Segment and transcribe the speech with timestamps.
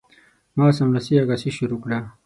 [0.57, 1.99] ما سملاسي عکاسي شروع کړه.